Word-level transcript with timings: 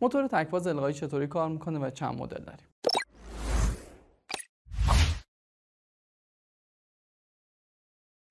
موتور 0.00 0.26
تکفاز 0.26 0.66
القایی 0.66 0.94
چطوری 0.94 1.26
کار 1.26 1.48
می‌کنه 1.48 1.78
و 1.78 1.90
چند 1.90 2.18
مدل 2.18 2.44
داریم؟ 2.44 2.66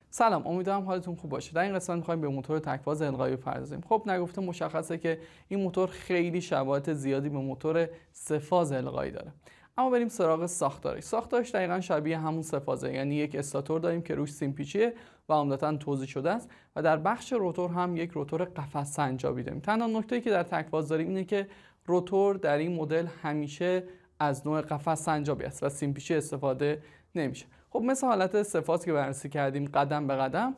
سلام 0.10 0.48
امیدوارم 0.48 0.86
حالتون 0.86 1.16
خوب 1.16 1.32
باشه. 1.32 1.54
در 1.54 1.62
این 1.62 1.76
قسمت 1.76 1.98
می‌خوایم 1.98 2.22
به 2.22 2.28
موتور 2.28 2.60
تکفاز 2.60 3.02
القایی 3.02 3.36
بپردازیم. 3.36 3.82
خب 3.82 4.04
نگفته 4.06 4.42
مشخصه 4.42 4.98
که 4.98 5.20
این 5.48 5.60
موتور 5.60 5.90
خیلی 5.90 6.42
شباهت 6.42 6.94
زیادی 6.94 7.30
به 7.30 7.38
موتور 7.38 7.90
سفاز 8.12 8.72
القایی 8.72 9.12
داره. 9.12 9.32
اما 9.78 9.90
بریم 9.90 10.08
سراغ 10.08 10.46
ساختارش 10.46 11.04
ساختارش 11.04 11.52
دقیقا 11.52 11.82
شبیه 11.82 12.18
همون 12.18 12.42
سفازه 12.42 12.94
یعنی 12.94 13.16
یک 13.16 13.36
استاتور 13.36 13.80
داریم 13.80 14.02
که 14.02 14.16
روش 14.16 14.32
سیمپیچیه 14.32 14.94
و 15.30 15.34
عمدتا 15.34 15.78
توضیح 15.78 16.08
شده 16.08 16.32
است 16.32 16.50
و 16.76 16.82
در 16.82 16.98
بخش 16.98 17.34
روتور 17.34 17.70
هم 17.70 17.98
یک 17.98 18.12
روتور 18.12 18.44
قفس 18.46 18.94
سنجابی 18.94 19.44
داریم. 19.44 19.60
تنها 19.60 19.88
نکته 19.88 20.22
که 20.22 20.30
در 20.30 20.44
تکفاز 20.44 20.88
داریم 20.88 21.08
اینه 21.08 21.24
که 21.24 21.48
روتور 21.86 22.36
در 22.36 22.58
این 22.58 22.76
مدل 22.76 23.08
همیشه 23.24 23.84
از 24.20 24.48
نوع 24.48 24.62
قفس 24.62 25.04
سنجابی 25.04 25.44
است 25.44 25.64
و 25.64 25.70
سیمپیچی 25.70 26.16
استفاده 26.16 26.82
نمیشه. 27.16 27.46
خب 27.70 27.80
مثل 27.80 28.08
حالت 28.08 28.44
سفاز 28.44 28.86
که 28.86 28.94
بررسی 28.94 29.30
کردیم 29.30 29.66
قدم 29.66 30.08
به 30.08 30.16
قدم 30.16 30.56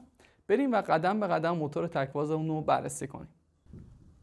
بریم 0.48 0.72
و 0.72 0.82
قدم 0.82 1.20
به 1.20 1.28
قدم 1.28 1.52
موتور 1.52 1.88
تکفازمون 1.88 2.48
رو 2.48 2.62
بررسی 2.62 3.08
کنیم. 3.08 3.30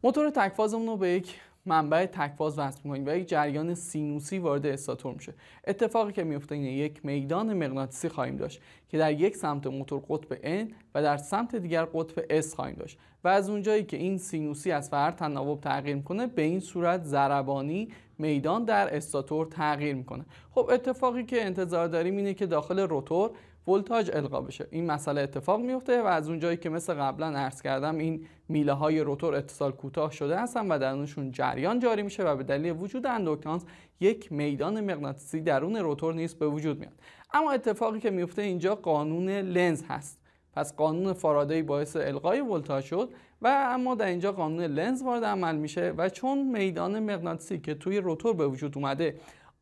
موتور 0.03 0.31
تکفازمون 0.31 0.87
رو 0.87 0.97
به 0.97 1.09
یک 1.09 1.41
منبع 1.67 2.07
تکفاز 2.07 2.59
وصل 2.59 2.81
می‌کنیم 2.85 3.07
و 3.07 3.17
یک 3.17 3.29
جریان 3.29 3.75
سینوسی 3.75 4.39
وارد 4.39 4.67
استاتور 4.67 5.15
میشه. 5.15 5.35
اتفاقی 5.67 6.13
که 6.13 6.25
میفته 6.25 6.55
اینه 6.55 6.73
یک 6.73 7.07
میدان 7.07 7.55
مغناطیسی 7.55 8.09
خواهیم 8.09 8.37
داشت 8.37 8.61
که 8.89 8.99
در 8.99 9.13
یک 9.13 9.37
سمت 9.37 9.67
موتور 9.67 10.03
قطب 10.09 10.35
N 10.65 10.73
و 10.95 11.03
در 11.03 11.17
سمت 11.17 11.57
دیگر 11.57 11.85
قطب 11.85 12.41
S 12.41 12.55
خواهیم 12.55 12.77
داشت 12.77 12.99
و 13.25 13.29
از 13.29 13.51
اونجایی 13.51 13.85
که 13.85 13.97
این 13.97 14.19
سینوسی 14.19 14.73
از 14.73 14.91
فر 14.91 15.11
تناوب 15.11 15.61
تغییر 15.61 15.97
می‌کنه 15.97 16.27
به 16.27 16.43
این 16.43 16.61
صورت 16.61 17.03
ضربانی 17.05 17.89
میدان 18.19 18.65
در 18.65 18.97
استاتور 18.97 19.47
تغییر 19.47 19.95
می‌کنه. 19.95 20.25
خب 20.51 20.71
اتفاقی 20.73 21.25
که 21.25 21.45
انتظار 21.45 21.89
داریم 21.89 22.17
اینه 22.17 22.35
که 22.35 22.47
داخل 22.47 22.79
روتور 22.79 23.31
ولتاژ 23.69 24.11
القا 24.13 24.41
بشه. 24.41 24.67
این 24.71 24.87
مسئله 24.87 25.21
اتفاق 25.21 25.61
میفته 25.61 26.03
و 26.03 26.07
از 26.07 26.29
اونجایی 26.29 26.57
که 26.57 26.69
مثل 26.69 26.95
قبلا 26.95 27.27
عرض 27.27 27.63
کردم 27.63 27.99
این 27.99 28.27
میله 28.49 28.73
های 28.73 29.01
روتور 29.01 29.35
اتصال 29.35 29.73
کوتاه 29.73 30.13
شده 30.13 30.41
هستن 30.41 30.69
و 30.69 30.79
درونشون 30.79 31.33
جریان 31.33 31.79
جاری 31.79 32.03
میشه 32.03 32.23
و 32.23 32.37
به 32.37 32.43
دلیل 32.43 32.77
وجود 32.81 33.07
اندوکتانس 33.07 33.65
یک 34.01 34.33
میدان 34.33 34.81
مغناطیسی 34.81 35.41
درون 35.41 35.77
روتور 35.77 36.15
نیست 36.15 36.39
به 36.39 36.49
وجود 36.49 36.79
میاد. 36.79 36.93
اما 37.35 37.53
اتفاقی 37.53 38.01
که 38.01 38.11
میفته 38.11 38.43
اینجا 38.43 38.75
قانون 38.75 39.29
لنز 39.29 39.83
هست. 39.89 40.19
پس 40.57 40.77
قانون 40.77 41.13
فارادی 41.13 41.63
باعث 41.63 41.97
القای 41.97 42.41
ولتاژ 42.41 42.85
شد 42.85 43.11
و 43.43 43.67
اما 43.71 43.95
در 43.95 44.07
اینجا 44.07 44.33
قانون 44.33 44.65
لنز 44.65 45.03
وارد 45.03 45.25
عمل 45.25 45.57
میشه 45.57 45.95
و 45.97 46.09
چون 46.09 46.59
میدان 46.59 46.99
مغناطیسی 46.99 47.59
که 47.59 47.75
توی 47.75 47.99
روتور 47.99 48.35
به 48.35 48.47
وجود 48.47 48.79
اومده 48.79 49.17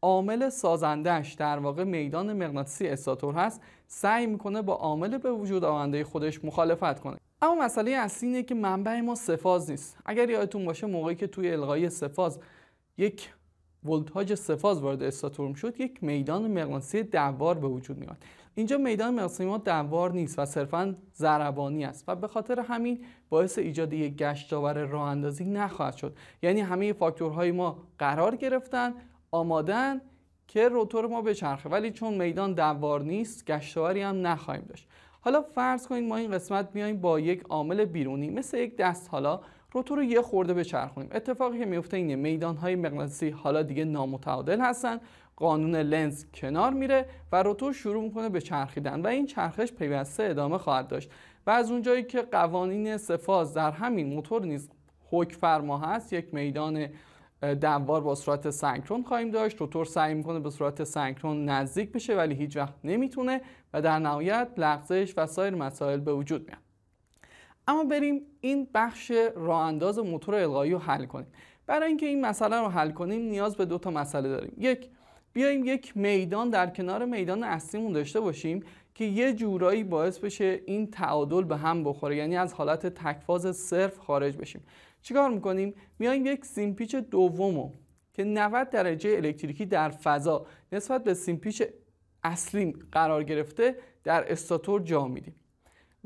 عامل 0.04 0.48
سازندهش 0.48 1.32
در 1.32 1.58
واقع 1.58 1.84
میدان 1.84 2.32
مغناطیسی 2.32 2.88
استاتور 2.88 3.34
هست 3.34 3.60
سعی 3.86 4.26
می‌کنه 4.26 4.62
با 4.62 4.74
عامل 4.74 5.18
به 5.18 5.32
وجود 5.32 5.64
آمده 5.64 6.04
خودش 6.04 6.44
مخالفت 6.44 7.00
کنه. 7.00 7.16
اما 7.42 7.54
مسئله 7.54 7.90
اصلی 7.90 8.28
اینه 8.28 8.42
که 8.42 8.54
منبع 8.54 9.00
ما 9.00 9.14
سفاز 9.14 9.70
نیست. 9.70 9.96
اگر 10.06 10.30
یادتون 10.30 10.64
باشه 10.64 10.86
موقعی 10.86 11.14
که 11.14 11.26
توی 11.26 11.50
القای 11.50 11.90
سفاز 11.90 12.38
یک 12.98 13.28
ولتاژ 13.84 14.32
سفاز 14.32 14.80
وارد 14.80 15.02
استاتور 15.02 15.54
شد 15.54 15.80
یک 15.80 16.04
میدان 16.04 16.50
مغناطیسی 16.50 17.02
دوار 17.02 17.58
به 17.58 17.66
وجود 17.68 17.98
میاد 17.98 18.16
اینجا 18.54 18.78
میدان 18.78 19.14
مغناطیسی 19.14 19.44
ما 19.44 19.58
دوار 19.58 20.12
نیست 20.12 20.38
و 20.38 20.46
صرفا 20.46 20.96
ضربانی 21.16 21.84
است 21.84 22.04
و 22.08 22.16
به 22.16 22.28
خاطر 22.28 22.60
همین 22.60 23.04
باعث 23.28 23.58
ایجاد 23.58 23.92
یک 23.92 24.16
گشتاور 24.16 24.84
راه 24.84 25.08
اندازی 25.08 25.44
نخواهد 25.44 25.96
شد. 25.96 26.16
یعنی 26.42 26.60
همه 26.60 26.92
فاکتورهای 26.92 27.50
ما 27.50 27.82
قرار 27.98 28.36
گرفتن 28.36 28.94
آمادن 29.34 30.00
که 30.48 30.68
روتور 30.68 31.06
ما 31.06 31.22
بچرخه. 31.22 31.68
ولی 31.68 31.90
چون 31.90 32.14
میدان 32.14 32.52
دوار 32.52 33.02
نیست 33.02 33.46
گشتاوری 33.46 34.02
هم 34.02 34.26
نخواهیم 34.26 34.64
داشت. 34.68 34.88
حالا 35.20 35.42
فرض 35.42 35.86
کنید 35.86 36.08
ما 36.08 36.16
این 36.16 36.30
قسمت 36.30 36.68
میایم 36.74 37.00
با 37.00 37.20
یک 37.20 37.42
عامل 37.48 37.84
بیرونی. 37.84 38.30
مثل 38.30 38.58
یک 38.58 38.76
دست. 38.76 39.08
حالا 39.10 39.40
روتور 39.72 39.98
رو 39.98 40.04
یه 40.04 40.22
خورده 40.22 40.54
بچرخونیم. 40.54 41.10
اتفاقی 41.12 41.58
که 41.58 41.64
میفته 41.64 41.96
اینه 41.96 42.16
میدان 42.16 42.56
های 42.56 42.76
مغناطیسی 42.76 43.30
حالا 43.30 43.62
دیگه 43.62 43.84
نامتعادل 43.84 44.60
هستن. 44.60 45.00
قانون 45.36 45.76
لنز 45.76 46.24
کنار 46.34 46.72
میره 46.72 47.06
و 47.32 47.42
روتور 47.42 47.72
شروع 47.72 48.02
می‌کنه 48.02 48.28
به 48.28 48.40
چرخیدن 48.40 49.00
و 49.00 49.06
این 49.06 49.26
چرخش 49.26 49.72
پیوسته 49.72 50.22
ادامه 50.22 50.58
خواهد 50.58 50.88
داشت. 50.88 51.10
و 51.46 51.50
از 51.50 51.70
اونجایی 51.70 52.02
که 52.02 52.22
قوانین 52.22 52.96
سفاز 52.96 53.54
در 53.54 53.70
همین 53.70 54.06
موتور 54.06 54.42
نیز 54.42 54.70
حکم 55.10 55.38
فرما 55.38 55.78
هست 55.78 56.12
یک 56.12 56.34
میدان 56.34 56.88
دوار 57.60 58.00
با 58.00 58.14
صورت 58.14 58.50
سنکرون 58.50 59.02
خواهیم 59.02 59.30
داشت. 59.30 59.60
روتور 59.60 59.84
سعی 59.84 60.14
می‌کنه 60.14 60.40
به 60.40 60.50
صورت 60.50 60.84
سنکرون 60.84 61.44
نزدیک 61.44 61.92
بشه 61.92 62.16
ولی 62.16 62.34
هیچ 62.34 62.56
وقت 62.56 62.74
نمی‌تونه 62.84 63.40
و 63.72 63.82
در 63.82 63.98
نهایت 63.98 64.48
لغزش 64.56 65.14
و 65.16 65.26
سایر 65.26 65.54
مسائل 65.54 66.00
به 66.00 66.12
وجود 66.12 66.46
میاد. 66.46 66.60
اما 67.68 67.84
بریم 67.84 68.20
این 68.40 68.68
بخش 68.74 69.12
راه 69.36 69.60
انداز 69.60 69.98
موتور 69.98 70.34
القایی 70.34 70.72
رو 70.72 70.78
حل 70.78 71.04
کنیم. 71.04 71.26
برای 71.66 71.88
اینکه 71.88 72.06
این 72.06 72.20
مسئله 72.20 72.60
رو 72.60 72.68
حل 72.68 72.90
کنیم 72.90 73.20
نیاز 73.20 73.56
به 73.56 73.64
دو 73.64 73.78
تا 73.78 73.90
مسئله 73.90 74.28
داریم. 74.28 74.52
یک 74.58 74.88
بیایم 75.32 75.64
یک 75.64 75.96
میدان 75.96 76.50
در 76.50 76.66
کنار 76.70 77.04
میدان 77.04 77.42
اصلیمون 77.42 77.92
داشته 77.92 78.20
باشیم 78.20 78.62
که 78.94 79.04
یه 79.04 79.32
جورایی 79.32 79.84
باعث 79.84 80.18
بشه 80.18 80.60
این 80.66 80.90
تعادل 80.90 81.42
به 81.44 81.56
هم 81.56 81.84
بخوره. 81.84 82.16
یعنی 82.16 82.36
از 82.36 82.54
حالت 82.54 82.86
تکفاز 82.86 83.56
صرف 83.56 83.98
خارج 83.98 84.36
بشیم. 84.36 84.62
چیکار 85.04 85.30
می‌کنیم؟ 85.30 85.74
میایم 85.98 86.26
یک 86.26 86.44
سیمپیچ 86.44 86.94
دومو 86.94 87.70
که 88.12 88.24
90 88.24 88.70
درجه 88.70 89.10
الکتریکی 89.10 89.66
در 89.66 89.88
فضا 89.88 90.46
نسبت 90.72 91.04
به 91.04 91.14
سیمپیچ 91.14 91.62
اصلی 92.22 92.72
قرار 92.92 93.24
گرفته 93.24 93.76
در 94.04 94.32
استاتور 94.32 94.82
جا 94.82 95.08
میدیم. 95.08 95.34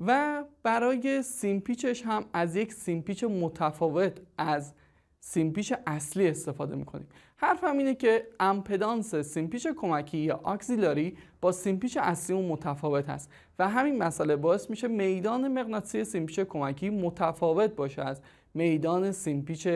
و 0.07 0.45
برای 0.63 1.23
سیمپیچش 1.23 2.03
هم 2.03 2.25
از 2.33 2.57
یک 2.57 2.73
سیمپیچ 2.73 3.25
متفاوت 3.25 4.21
از 4.39 4.75
سیمپیچ 5.21 5.75
اصلی 5.87 6.29
استفاده 6.29 6.77
می‌کنیم. 6.77 7.09
حرفم 7.37 7.79
اینه 7.79 7.95
که 7.95 8.27
امپدانس 8.41 9.15
سیمپیچ 9.15 9.67
کمکی 9.67 10.19
یا 10.19 10.41
auxiliary 10.43 11.17
با 11.41 11.53
سیمپیچ 11.53 11.97
اصلی 11.97 12.49
متفاوت 12.49 13.09
هست. 13.09 13.31
و 13.59 13.69
همین 13.69 13.99
مسئله 13.99 14.37
باعث 14.37 14.71
میشه 14.71 14.89
میدان 14.89 15.49
مغناطیسی 15.49 16.05
سیمپیچ 16.05 16.41
کمکی 16.41 16.91
متفاوت 16.91 17.71
باشه 17.71 18.03
از 18.03 18.21
میدان 18.59 19.13
سیمپیچ 19.13 19.69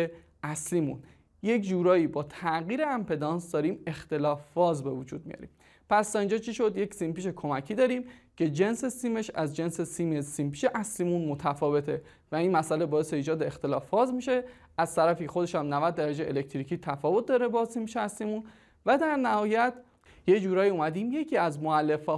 اصلیمون. 0.42 0.98
یک 1.42 1.62
جورایی 1.62 2.06
با 2.06 2.22
تغییر 2.22 2.84
امپدانس 2.84 3.50
داریم 3.50 3.78
اختلاف 3.86 4.40
فاز 4.54 4.84
به 4.84 4.90
وجود 4.90 5.26
میاریم. 5.26 5.48
پس 5.90 6.12
تا 6.12 6.18
اینجا 6.18 6.38
چی 6.38 6.54
شد؟ 6.54 6.76
یک 6.76 6.94
سیمپیچ 6.94 7.26
کمکی 7.26 7.74
داریم 7.74 8.04
که 8.36 8.50
جنس 8.50 8.84
سیمش 8.84 9.30
از 9.34 9.56
جنس 9.56 9.80
سیم 9.80 10.20
سیمپیچ 10.20 10.66
اصلیمون 10.74 11.24
متفاوته 11.24 12.02
و 12.32 12.36
این 12.36 12.52
مسئله 12.56 12.86
باعث 12.86 13.14
ایجاد 13.14 13.42
اختلاف 13.42 13.86
فاز 13.86 14.14
میشه. 14.14 14.44
از 14.78 14.94
طرفی 14.94 15.26
خودش 15.26 15.54
هم 15.54 15.74
90 15.74 15.94
درجه 15.94 16.24
الکتریکی 16.24 16.76
تفاوت 16.76 17.26
داره 17.26 17.48
با 17.48 17.64
سیمپیچ 17.64 17.96
اصلیمون 17.96 18.44
و 18.86 18.98
در 18.98 19.16
نهایت 19.16 19.74
یه 20.26 20.40
جورایی 20.40 20.70
اومدیم 20.70 21.12
یکی 21.12 21.36
از 21.36 21.62
معلفه 21.62 22.12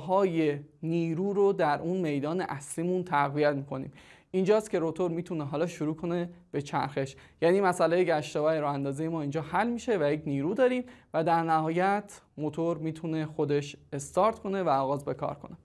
نیرو 0.82 1.32
رو 1.32 1.52
در 1.52 1.80
اون 1.80 1.96
میدان 1.96 2.40
اصلیمون 2.40 3.04
تقویت 3.04 3.54
می‌کنیم. 3.54 3.92
اینجاست 4.34 4.70
که 4.70 4.78
روتور 4.78 5.10
می‌تونه 5.10 5.44
حالا 5.44 5.66
شروع 5.66 5.96
کنه 5.96 6.28
به 6.50 6.62
چرخش. 6.62 7.16
یعنی 7.42 7.60
مسئله 7.60 8.04
گشتاور 8.04 8.60
راه 8.60 8.74
اندازه 8.74 9.08
ما 9.08 9.20
اینجا 9.20 9.42
حل 9.42 9.68
میشه 9.68 9.98
و 10.00 10.12
یک 10.12 10.22
نیرو 10.26 10.54
داریم 10.54 10.84
و 11.14 11.24
در 11.24 11.42
نهایت 11.42 12.20
موتور 12.38 12.78
می‌تونه 12.78 13.26
خودش 13.26 13.76
استارت 13.92 14.38
کنه 14.38 14.62
و 14.62 14.68
آغاز 14.68 15.04
به 15.04 15.14
کار 15.14 15.34
کنه. 15.34 15.56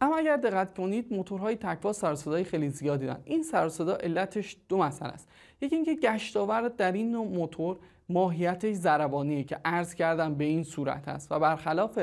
اما 0.00 0.16
اگر 0.16 0.36
دقت 0.36 0.74
کنید 0.74 1.12
موتورهای 1.12 1.56
تکوا 1.56 1.92
سر 1.92 2.42
خیلی 2.42 2.68
زیادی 2.68 3.06
دارن. 3.06 3.20
این 3.24 3.42
سر 3.42 3.70
علتش 4.00 4.56
دو 4.68 4.78
مسئله 4.78 5.12
است. 5.12 5.28
یکی 5.60 5.76
اینکه 5.76 5.94
گشتاور 5.94 6.68
در 6.68 6.92
این 6.92 7.10
نوع 7.10 7.26
موتور 7.26 7.76
ماهیتش 8.08 8.74
ضربانیه 8.74 9.44
که 9.44 9.58
عرض 9.64 9.94
کردم 9.94 10.34
به 10.34 10.44
این 10.44 10.62
صورت 10.62 11.08
است 11.08 11.32
و 11.32 11.38
برخلاف 11.38 11.98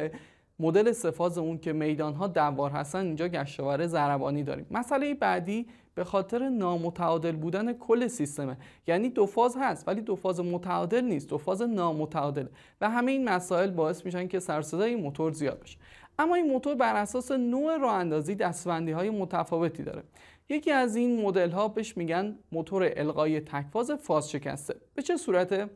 مدل 0.59 0.91
سفاز 0.91 1.37
اون 1.37 1.57
که 1.57 1.73
میدان 1.73 2.13
ها 2.13 2.27
دوار 2.27 2.71
هستن 2.71 3.05
اینجا 3.05 3.27
گشتاور 3.27 3.87
ضربانی 3.87 4.43
داریم. 4.43 4.65
مسئله 4.71 5.13
بعدی 5.13 5.67
به 5.99 6.05
خاطر 6.05 6.49
نامتعادل 6.49 7.35
بودن 7.35 7.73
کل 7.73 8.07
سیستمه. 8.07 8.57
یعنی 8.87 9.09
دو 9.09 9.25
فاز 9.25 9.57
هست 9.59 9.87
ولی 9.87 10.01
دو 10.01 10.15
فاز 10.15 10.39
متعادل 10.39 11.01
نیست 11.01 11.29
دو 11.29 11.37
فاز 11.37 11.61
نامتعادل. 11.61 12.45
و 12.81 12.89
همه 12.89 13.11
این 13.11 13.29
مسائل 13.29 13.71
باعث 13.71 14.05
میشن 14.05 14.27
که 14.27 14.39
سرصدای 14.39 14.95
موتور 14.95 15.31
زیاد 15.31 15.59
بشه. 15.59 15.77
اما 16.19 16.35
این 16.35 16.51
موتور 16.51 16.75
بر 16.75 16.95
اساس 16.95 17.31
نوع 17.31 17.77
راه 17.77 17.93
اندازی 17.93 18.35
دستبندی 18.35 18.91
های 18.91 19.09
متفاوتی 19.09 19.83
داره. 19.83 20.03
یکی 20.49 20.71
از 20.71 20.95
این 20.95 21.21
مدل 21.25 21.49
ها 21.49 21.67
بهش 21.67 21.97
میگن 21.97 22.39
موتور 22.51 22.91
القای 22.95 23.39
تکفاز 23.39 23.91
فاز 23.91 24.31
شکسته. 24.31 24.75
به 24.95 25.01
چه 25.01 25.17
صورته؟ 25.17 25.69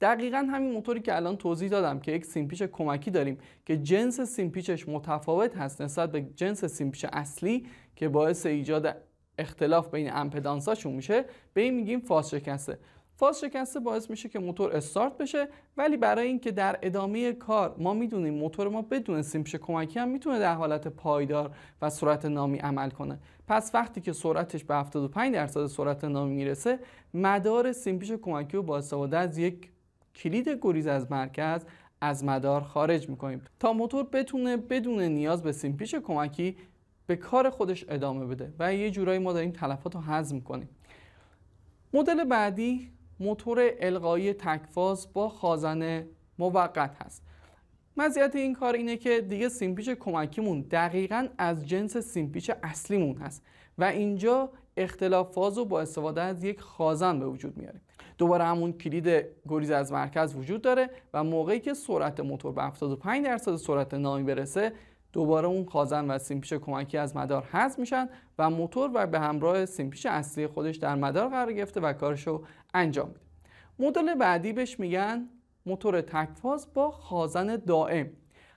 دقیقا 0.00 0.38
همین 0.38 0.72
موتوری 0.72 1.00
که 1.00 1.16
الان 1.16 1.36
توضیح 1.36 1.68
دادم 1.68 2.00
که 2.00 2.12
یک 2.12 2.24
سیمپیچ 2.24 2.62
کمکی 2.62 3.10
داریم 3.10 3.38
که 3.66 3.76
جنس 3.76 4.20
سیمپیچش 4.20 4.88
متفاوت 4.88 5.56
هست 5.56 5.82
نسبت 5.82 6.12
به 6.12 6.22
جنس 6.22 6.64
سیمپیچ 6.64 7.06
اصلی 7.12 7.66
که 7.96 8.08
باعث 8.08 8.46
ایجاد 8.46 8.96
اختلاف 9.38 9.90
بین 9.90 10.12
امپدانساشون 10.12 10.92
میشه 10.92 11.24
به 11.54 11.60
این 11.60 11.74
میگیم 11.74 12.00
فاز 12.00 12.30
شکسته. 12.30 12.78
فاز 13.16 13.40
شکسته 13.40 13.80
باعث 13.80 14.10
میشه 14.10 14.28
که 14.28 14.38
موتور 14.38 14.76
استارت 14.76 15.18
بشه 15.18 15.48
ولی 15.76 15.96
برای 15.96 16.26
اینکه 16.26 16.50
در 16.50 16.78
ادامه 16.82 17.32
کار 17.32 17.74
ما 17.78 17.94
می‌دونیم 17.94 18.34
موتور 18.34 18.68
ما 18.68 18.82
بدون 18.82 19.22
سیمپیچ 19.22 19.56
کمکی 19.56 19.98
هم 19.98 20.08
می‌تونه 20.08 20.38
در 20.38 20.54
حالت 20.54 20.88
پایدار 20.88 21.50
و 21.82 21.90
سرعت 21.90 22.24
نامی 22.24 22.58
عمل 22.58 22.90
کنه. 22.90 23.18
پس 23.48 23.70
وقتی 23.74 24.00
که 24.00 24.12
سرعتش 24.12 24.64
به 24.64 24.74
75 24.74 25.34
درصد 25.34 25.66
سرعت 25.66 26.04
نامی 26.04 26.34
می‌رسه 26.34 26.78
مدار 27.14 27.72
سیمپیچ 27.72 28.12
کمکی 28.12 28.56
رو 28.56 28.62
با 28.62 28.78
استفاده 28.78 29.18
از 29.18 29.38
یک 29.38 29.68
کلید 30.14 30.58
گریز 30.62 30.86
از 30.86 31.12
مرکز 31.12 31.64
از 32.00 32.24
مدار 32.24 32.60
خارج 32.60 33.08
می‌کنیم. 33.08 33.42
تا 33.60 33.72
موتور 33.72 34.04
بتونه 34.04 34.56
بدون 34.56 35.02
نیاز 35.02 35.42
به 35.42 35.52
سیمپیچ 35.52 35.94
کمکی 35.94 36.56
به 37.06 37.16
کار 37.16 37.50
خودش 37.50 37.84
ادامه 37.88 38.26
بده 38.26 38.52
و 38.58 38.74
یه 38.74 38.90
جورایی 38.90 39.18
ما 39.18 39.32
داریم 39.32 39.50
تلفات 39.50 39.94
رو 39.94 40.00
هضم 40.00 40.40
کنیم. 40.40 40.68
مدل 41.92 42.24
بعدی 42.24 42.90
موتور 43.20 43.70
القایی 43.80 44.32
تکفاز 44.32 45.12
با 45.12 45.28
خازن 45.28 46.06
موقت 46.38 46.96
هست. 47.02 47.22
مزیت 47.96 48.36
این 48.36 48.54
کار 48.54 48.74
اینه 48.74 48.96
که 48.96 49.20
دیگه 49.20 49.48
سیمپیچ 49.48 49.90
کمکیمون 49.90 50.60
دقیقا 50.60 51.28
از 51.38 51.68
جنس 51.68 51.96
سیمپیچ 51.96 52.50
اصلیمون 52.62 53.16
هست 53.16 53.42
و 53.78 53.84
اینجا 53.84 54.50
اختلاف 54.76 55.32
فاز 55.32 55.58
رو 55.58 55.64
با 55.64 55.80
استفاده 55.80 56.22
از 56.22 56.44
یک 56.44 56.60
خازن 56.60 57.18
به 57.18 57.26
وجود 57.26 57.56
میاریم. 57.56 57.80
دوباره 58.18 58.44
همون 58.44 58.72
کلید 58.72 59.26
گریز 59.48 59.70
از 59.70 59.92
مرکز 59.92 60.34
وجود 60.34 60.62
داره 60.62 60.90
و 61.14 61.24
موقعی 61.24 61.60
که 61.60 61.74
سرعت 61.74 62.20
موتور 62.20 62.52
به 62.52 62.62
75 62.62 63.24
درصد 63.24 63.56
سرعت 63.56 63.94
نامی 63.94 64.22
برسه 64.24 64.72
دوباره 65.14 65.48
اون 65.48 65.64
خازن 65.64 66.10
و 66.10 66.18
سیمپیچ 66.18 66.54
کمکی 66.54 66.98
از 66.98 67.16
مدار 67.16 67.44
حذف 67.44 67.78
میشن 67.78 68.08
و 68.38 68.50
موتور 68.50 68.90
و 68.94 69.06
به 69.06 69.20
همراه 69.20 69.66
سیمپیچ 69.66 70.06
اصلی 70.06 70.46
خودش 70.46 70.76
در 70.76 70.94
مدار 70.94 71.28
قرار 71.28 71.52
گرفته 71.52 71.80
و 71.80 71.92
کارشو 71.92 72.42
انجام 72.74 73.08
میده. 73.08 73.20
مدل 73.78 74.14
بعدی 74.14 74.52
بهش 74.52 74.80
میگن 74.80 75.28
موتور 75.66 76.00
تکفاز 76.00 76.68
با 76.74 76.90
خازن 76.90 77.56
دائم. 77.56 78.10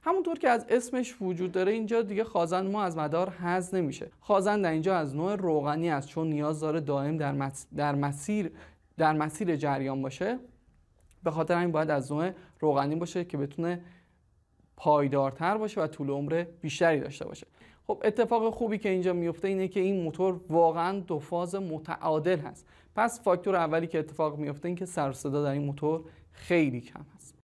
همونطور 0.03 0.39
که 0.39 0.49
از 0.49 0.65
اسمش 0.69 1.21
وجود 1.21 1.51
داره 1.51 1.71
اینجا 1.71 2.01
دیگه 2.01 2.23
خازن 2.23 2.71
ما 2.71 2.83
از 2.83 2.97
مدار 2.97 3.29
حذف 3.29 3.73
نمیشه. 3.73 4.11
خازن 4.19 4.61
در 4.61 4.71
اینجا 4.71 4.95
از 4.95 5.15
نوع 5.15 5.35
روغنی 5.35 5.89
است 5.89 6.07
چون 6.07 6.27
نیاز 6.27 6.59
داره 6.59 6.79
دائم 6.79 7.17
در, 7.17 7.51
در 7.75 7.95
مسیر 7.95 8.51
در 8.97 9.13
مسیر 9.13 9.55
جریان 9.55 10.01
باشه. 10.01 10.39
به 11.23 11.31
خاطر 11.31 11.57
این 11.57 11.71
باید 11.71 11.89
از 11.89 12.11
نوع 12.11 12.31
روغنی 12.59 12.95
باشه 12.95 13.25
که 13.25 13.37
بتونه 13.37 13.81
پایدارتر 14.77 15.57
باشه 15.57 15.81
و 15.81 15.87
طول 15.87 16.09
عمر 16.09 16.45
بیشتری 16.61 16.99
داشته 16.99 17.25
باشه. 17.25 17.47
خب 17.87 18.01
اتفاق 18.05 18.53
خوبی 18.53 18.77
که 18.77 18.89
اینجا 18.89 19.13
میفته 19.13 19.47
اینه 19.47 19.67
که 19.67 19.79
این 19.79 20.03
موتور 20.03 20.41
واقعا 20.49 20.99
دو 20.99 21.19
فاز 21.19 21.55
متعادل 21.55 22.39
هست. 22.39 22.67
پس 22.95 23.23
فاکتور 23.23 23.55
اولی 23.55 23.87
که 23.87 23.99
اتفاق 23.99 24.37
میفته 24.37 24.67
این 24.67 24.75
که 24.75 24.85
سر 24.85 25.11
صدا 25.11 25.43
در 25.43 25.51
این 25.51 25.63
موتور 25.63 26.03
خیلی 26.31 26.81
کم 26.81 27.05
هست. 27.15 27.35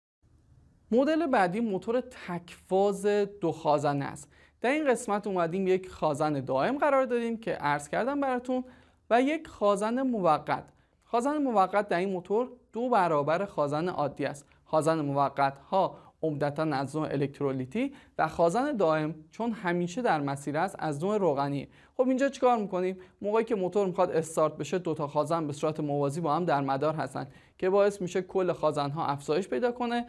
مدل 0.91 1.27
بعدی 1.27 1.61
موتور 1.61 2.01
تک 2.01 2.57
فاز 2.69 3.07
دو 3.41 3.53
خازنه 3.53 4.05
است. 4.05 4.33
در 4.61 4.71
این 4.71 4.91
قسمت 4.91 5.27
اومدیم 5.27 5.67
یک 5.67 5.89
خازن 5.89 6.41
دائم 6.41 6.79
قرار 6.79 7.05
دادیم 7.05 7.37
که 7.37 7.53
عرض 7.53 7.89
کردم 7.89 8.21
براتون 8.21 8.65
و 9.11 9.23
یک 9.23 9.47
خازن 9.47 10.03
موقت. 10.03 10.65
خازن 11.05 11.37
موقت 11.37 11.89
در 11.89 11.99
این 11.99 12.11
موتور 12.11 12.49
دو 12.73 12.89
برابر 12.89 13.45
خازن 13.45 13.89
عادی 13.89 14.25
است. 14.25 14.47
خازن 14.65 15.01
موقت 15.01 15.59
ها 15.59 15.99
عمدتا 16.23 16.63
از 16.63 16.97
نوع 16.97 17.09
الکترولیتی 17.11 17.93
و 18.19 18.29
خازن 18.29 18.77
دائم 18.77 19.15
چون 19.31 19.53
همیشه 19.53 20.03
در 20.03 20.21
مسیر 20.21 20.59
است 20.59 20.77
از 20.79 21.05
نوع 21.05 21.19
روغنی. 21.19 21.69
خب 21.97 22.09
اینجا 22.09 22.29
چیکار 22.29 22.59
می‌کنیم؟ 22.59 22.97
موقعی 23.23 23.45
که 23.45 23.55
موتور 23.55 23.87
می‌خواد 23.87 24.11
استارت 24.11 24.57
بشه 24.57 24.79
دو 24.79 24.95
تا 24.95 25.07
خازن 25.07 25.47
به 25.47 25.53
صورت 25.53 25.81
موازی 25.81 26.21
با 26.21 26.37
هم 26.37 26.45
در 26.45 26.61
مدار 26.61 26.95
هستن 26.95 27.27
که 27.59 27.71
باعث 27.71 28.03
میشه 28.03 28.23
کل 28.23 28.53
خازن 28.53 28.91
ها 28.91 29.07
افزایش 29.07 29.49
پیدا 29.49 29.73
کنه 29.73 30.07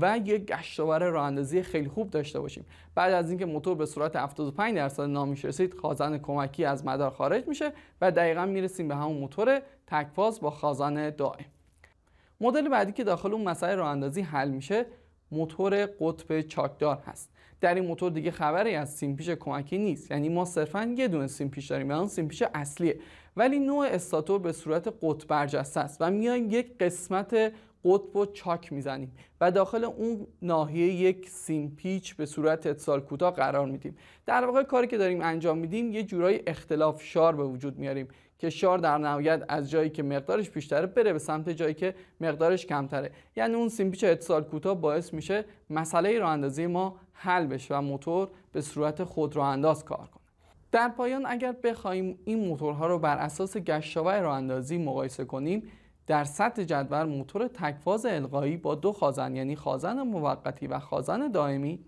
و 0.00 0.18
یک 0.24 0.46
گشتاور 0.46 0.98
راه 0.98 1.26
اندازی 1.26 1.62
خیلی 1.62 1.88
خوب 1.88 2.10
داشته 2.10 2.40
باشیم. 2.40 2.66
بعد 2.94 3.12
از 3.12 3.30
اینکه 3.30 3.46
موتور 3.46 3.74
به 3.74 3.86
صورت 3.86 4.16
75 4.16 4.74
درصد 4.76 5.02
نامیش 5.02 5.44
رسید 5.44 5.74
خازن 5.74 6.18
کمکی 6.18 6.64
از 6.64 6.86
مدار 6.86 7.10
خارج 7.10 7.48
میشه 7.48 7.72
و 8.00 8.10
دقیقا 8.10 8.46
می‌رسیم 8.46 8.88
به 8.88 8.96
همون 8.96 9.16
موتور 9.16 9.62
تکفاز 9.86 10.40
با 10.40 10.50
خازن 10.50 11.10
دائم. 11.10 11.44
مدل 12.40 12.68
بعدی 12.68 12.92
که 12.92 13.04
داخل 13.04 13.32
اون 13.32 13.44
مسئله 13.44 13.74
راه 13.74 13.88
اندازی 13.88 14.20
حل 14.20 14.48
میشه 14.48 14.86
موتور 15.30 15.86
قطب 16.00 16.40
چاکدار 16.40 16.96
هست. 17.06 17.30
در 17.60 17.74
این 17.74 17.86
موتور 17.86 18.12
دیگه 18.12 18.30
خبری 18.30 18.74
از 18.74 18.94
سیمپیچ 18.94 19.30
کمکی 19.30 19.78
نیست. 19.78 20.10
یعنی 20.10 20.28
ما 20.28 20.44
صرفا 20.44 20.94
یه 20.98 21.08
دونه 21.08 21.26
سیمپیچ 21.26 21.70
داریم. 21.70 21.90
و 21.90 21.92
اون 21.92 22.08
سیمپیچ 22.08 22.44
اصلیه. 22.54 22.98
ولی 23.36 23.58
نوع 23.58 23.86
استاتور 23.86 24.38
به 24.38 24.52
صورت 24.52 24.94
قطب 25.02 25.28
برجسته 25.28 25.80
است 25.80 25.96
و 26.00 26.10
میایم 26.10 26.50
یک 26.50 26.78
قسمت 26.78 27.52
قطب 27.84 28.16
و 28.16 28.26
چاک 28.26 28.72
می‌زنیم 28.72 29.12
و 29.40 29.50
داخل 29.50 29.84
اون 29.84 30.26
ناحیه 30.42 30.94
یک 30.94 31.28
سیمپیچ 31.30 32.14
به 32.14 32.26
صورت 32.26 32.66
اتصال 32.66 33.00
کوتاه 33.00 33.34
قرار 33.34 33.66
میدیم. 33.66 33.96
در 34.26 34.44
واقع 34.44 34.62
کاری 34.62 34.86
که 34.86 34.98
داریم 34.98 35.20
انجام 35.22 35.58
میدیم 35.58 35.92
یه 35.92 36.02
جورایی 36.02 36.42
اختلاف 36.46 37.02
شار 37.02 37.36
به 37.36 37.44
وجود 37.44 37.78
میاریم. 37.78 38.08
که 38.38 38.50
شار 38.50 38.78
در 38.78 38.98
نهایت 38.98 39.44
از 39.48 39.70
جایی 39.70 39.90
که 39.90 40.02
مقدارش 40.02 40.50
بیشتره 40.50 40.86
بره 40.86 41.12
به 41.12 41.18
سمت 41.18 41.48
جایی 41.48 41.74
که 41.74 41.94
مقدارش 42.20 42.66
کمتره. 42.66 43.10
یعنی 43.36 43.54
اون 43.54 43.68
سیمپیچ 43.68 44.04
اتصال 44.04 44.44
کوتاه 44.44 44.80
باعث 44.80 45.14
میشه 45.14 45.44
مسئله 45.70 46.18
راه 46.18 46.30
اندازی 46.30 46.66
ما 46.66 46.96
حل 47.12 47.46
بشه 47.46 47.74
و 47.76 47.80
موتور 47.80 48.28
به 48.52 48.60
صورت 48.60 49.04
خود 49.04 49.36
راه 49.36 49.48
انداز 49.48 49.84
کار 49.84 50.08
کنه. 50.14 50.22
در 50.72 50.88
پایان 50.88 51.26
اگر 51.26 51.52
بخوایم 51.52 52.18
این 52.24 52.48
موتورها 52.48 52.86
رو 52.86 52.98
بر 52.98 53.16
اساس 53.18 53.56
گشتاور 53.56 54.20
راه 54.20 54.36
اندازی 54.36 54.78
مقایسه 54.78 55.24
کنیم 55.24 55.62
در 56.06 56.24
سطح 56.24 56.64
جدول 56.64 57.02
موتور 57.02 57.48
تکفاز 57.48 58.06
القایی 58.06 58.56
با 58.56 58.74
دو 58.74 58.92
خازن 58.92 59.36
یعنی 59.36 59.56
خازن 59.56 60.02
موقتی 60.02 60.66
و 60.66 60.78
خازن 60.78 61.28
دائمی 61.28 61.78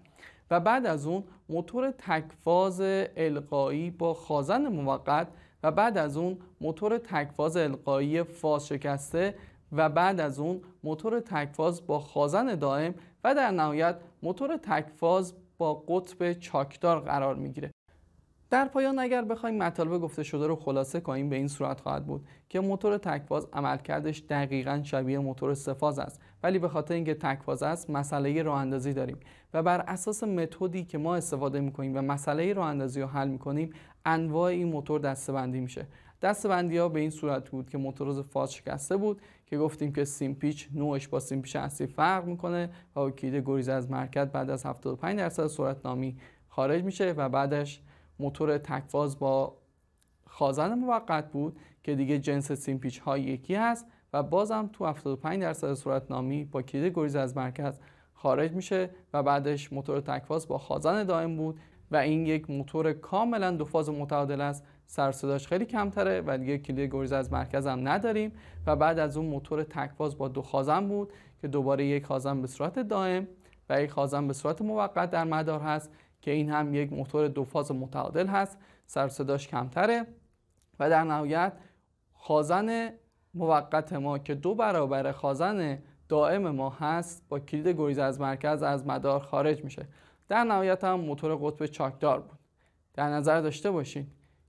و 0.51 0.61
بعد 0.61 0.87
از 0.87 1.07
اون 1.07 1.25
موتور 1.49 1.91
تکفاز 1.91 2.81
القایی 3.17 3.91
با 3.91 4.15
خازن 4.15 4.69
موقت 4.69 5.29
و 5.63 5.71
بعد 5.71 5.99
از 5.99 6.17
اون 6.17 6.39
موتور 6.61 6.99
تکفاز 6.99 7.57
القایی 7.57 8.23
فاز 8.23 8.67
شکسته 8.67 9.35
و 9.73 9.89
بعد 9.89 10.21
از 10.21 10.39
اون 10.39 10.61
موتور 10.85 11.21
تکفاز 11.21 11.87
با 11.87 12.01
خازن 12.01 12.55
دائم 12.55 12.95
و 13.25 13.35
در 13.35 13.51
نهایت 13.51 13.97
موتور 14.23 14.57
تکفاز 14.57 15.35
با 15.59 15.75
قطب 15.75 16.33
چاکدار 16.33 17.01
قرار 17.01 17.35
می‌گیره. 17.35 17.71
در 18.51 18.65
پایان 18.65 18.99
اگر 18.99 19.25
بخوایم 19.25 19.59
مطالب 19.59 20.01
گفته 20.01 20.23
شده 20.23 20.47
رو 20.47 20.57
خلاصه 20.57 21.01
کنیم 21.01 21.29
به 21.29 21.37
این 21.37 21.49
صورت 21.49 21.81
خواهد 21.81 22.07
بود 22.07 22.27
که 22.49 22.61
موتور 22.61 22.99
تکفاز 22.99 23.49
عملکردش 23.53 24.23
دقیقا 24.29 24.81
شبیه 24.85 25.19
موتور 25.19 25.55
سفاز 25.55 25.99
است. 25.99 26.21
ولی 26.43 26.59
به 26.59 26.69
خاطر 26.69 26.95
اینکه 26.95 27.15
تکفاز 27.15 27.63
است 27.63 27.91
مسئله 27.91 28.43
راه 28.43 28.61
اندازی 28.61 28.93
داریم 28.93 29.17
و 29.55 29.63
بر 29.63 29.81
اساس 29.81 30.25
متدی 30.25 30.85
که 30.85 30.99
ما 30.99 31.17
استفاده 31.17 31.61
می‌کنیم 31.61 31.97
و 31.97 32.03
مسئله 32.03 32.53
راه 32.53 32.67
اندازی 32.67 33.01
رو 33.01 33.07
حل 33.07 33.29
می‌کنیم 33.29 33.71
انواع 34.05 34.45
این 34.45 34.69
موتور 34.69 35.01
دستبندی 35.01 35.61
میشه. 35.61 35.87
دستبندی 36.23 36.77
ها 36.77 36.89
به 36.89 37.01
این 37.01 37.11
صورت 37.11 37.51
بود 37.51 37.71
که 37.71 37.79
موتور 37.79 38.23
فاز 38.23 38.53
شکسته 38.53 38.97
بود 38.97 39.23
که 39.47 39.59
گفتیم 39.59 39.93
که 39.93 40.05
سیمپیچ 40.05 40.69
نوعش 40.75 41.09
با 41.09 41.21
سیمپیچ 41.21 41.57
اصلی 41.57 41.87
فرق 41.87 42.25
می‌کنه 42.25 42.71
و 42.97 43.11
کلید 43.11 43.43
گریز 43.47 43.69
از 43.69 43.91
مرکز 43.91 44.29
بعد 44.29 44.51
از 44.51 44.67
75 44.67 45.19
درصد 45.19 45.47
سرعت 45.47 45.87
نامی 45.87 46.17
خارج 46.49 46.85
میشه 46.85 47.15
و 47.17 47.29
بعدش 47.29 47.81
موتور 48.19 48.59
تکفاز 48.59 49.19
با 49.19 49.57
خازن 50.27 50.75
موقت 50.75 51.33
بود 51.33 51.59
که 51.83 51.95
دیگه 51.95 52.19
جنس 52.19 52.53
سیمپیچ 52.53 52.99
های 52.99 53.23
یکی 53.23 53.55
هست 53.55 53.87
و 54.13 54.23
بازم 54.23 54.71
تو 54.73 54.87
75 54.87 55.43
درصد 55.43 55.75
صورت 55.75 56.11
نامی 56.11 56.45
با 56.45 56.63
کلید 56.63 56.93
گریز 56.97 57.17
از 57.17 57.37
مرکز 57.37 57.79
خارج 58.15 58.53
میشه 58.53 58.91
و 59.13 59.23
بعدش 59.23 59.73
موتور 59.73 60.01
تکفاز 60.01 60.49
با 60.49 60.59
خازن 60.59 61.05
دائم 61.05 61.37
بود 61.37 61.61
و 61.91 61.97
این 61.97 62.27
یک 62.27 62.51
موتور 62.51 62.93
کاملا 62.93 63.51
دو 63.51 63.65
فاز 63.65 63.91
متعادل 63.91 64.41
است. 64.41 64.65
سر 64.87 65.13
صداش 65.13 65.49
خیلی 65.49 65.65
کمتره 65.65 66.23
و 66.27 66.39
دیگه 66.39 66.59
کلید 66.59 66.91
گریز 66.93 67.13
از 67.13 67.33
مرکز 67.33 67.67
هم 67.67 67.89
نداریم 67.89 68.33
و 68.67 68.77
بعد 68.77 68.99
از 68.99 69.17
اون 69.17 69.27
موتور 69.27 69.63
تکفاز 69.63 70.19
با 70.19 70.29
دو 70.29 70.43
خازن 70.43 70.89
بود 70.89 71.13
که 71.41 71.49
دوباره 71.49 71.87
یک 71.87 72.05
خازن 72.05 72.41
به 72.41 72.47
صورت 72.47 72.79
دائم 72.79 73.29
و 73.69 73.83
یک 73.83 73.91
خازن 73.91 74.27
به 74.27 74.33
صورت 74.33 74.63
موقت 74.63 75.11
در 75.11 75.25
مدار 75.25 75.61
هست 75.61 75.91
که 76.21 76.31
این 76.31 76.51
هم 76.51 76.75
یک 76.75 76.93
موتور 76.93 77.29
دو 77.29 77.45
فاز 77.45 77.73
متعادل 77.73 78.27
هست. 78.27 78.59
سر 78.87 79.09
صداش 79.09 79.49
کمتره. 79.49 80.07
و 80.81 80.91
در 80.91 81.05
نهایت 81.05 81.53
خازن 82.13 82.91
موقت 83.35 83.93
ما 83.93 84.19
که 84.19 84.35
دو 84.35 84.55
برابر 84.55 85.13
خازن 85.13 85.79
دائم 86.09 86.51
ما 86.51 86.71
هست 86.71 87.23
با 87.29 87.41
کلید 87.41 87.69
گریز 87.69 87.99
از 87.99 88.21
مرکز 88.21 88.63
از 88.63 88.87
مدار 88.87 89.21
خارج 89.21 89.65
میشه. 89.65 89.87
در 90.29 90.45
نهایت 90.45 90.85
هم 90.85 91.01
موتور 91.01 91.37
قطب 91.37 91.67
چاکدار 91.67 92.21
بود. 92.21 92.39
در 92.95 93.09
نظر 93.09 93.41
داشته 93.41 93.71
باشید 93.71 94.07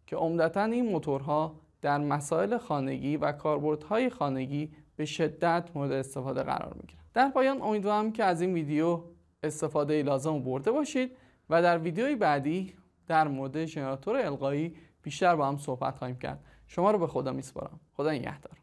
که 0.07 0.15
عمدتا 0.15 0.63
این 0.63 0.91
موتورها 0.91 1.55
در 1.81 1.97
مسائل 1.97 2.57
خانگی 2.57 3.17
و 3.17 3.31
کاربردهای 3.31 4.09
خانگی 4.09 4.71
به 4.95 5.05
شدت 5.05 5.69
مورد 5.75 5.91
استفاده 5.91 6.43
قرار 6.43 6.73
می‌گیرن. 6.73 7.01
در 7.13 7.29
پایان 7.29 7.61
امیدوارم 7.61 8.11
که 8.11 8.23
از 8.23 8.41
این 8.41 8.53
ویدیو 8.53 9.03
استفاده 9.43 10.03
لازم 10.03 10.43
برده 10.43 10.71
باشید. 10.71 11.11
و 11.49 11.61
در 11.61 11.77
ویدیوی 11.77 12.15
بعدی 12.15 12.73
در 13.07 13.27
مورد 13.27 13.65
ژنراتور 13.65 14.17
القایی 14.17 14.75
بیشتر 15.03 15.35
با 15.35 15.47
هم 15.47 15.57
صحبت 15.57 15.97
خواهیم 15.97 16.17
کرد. 16.17 16.43
شما 16.67 16.91
رو 16.91 16.99
به 16.99 17.07
خدا 17.07 17.31
میسپارم. 17.31 17.79
خدا 17.93 18.11
نگهدار. 18.11 18.58